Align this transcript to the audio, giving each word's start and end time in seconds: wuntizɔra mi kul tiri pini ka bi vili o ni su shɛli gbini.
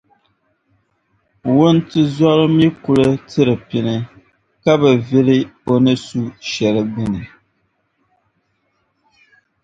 wuntizɔra 1.53 2.43
mi 2.57 2.67
kul 2.83 3.01
tiri 3.29 3.55
pini 3.67 3.95
ka 4.63 4.73
bi 4.81 4.91
vili 5.07 5.37
o 5.71 5.73
ni 5.83 5.93
su 6.05 6.19
shɛli 6.49 6.81
gbini. 6.91 7.21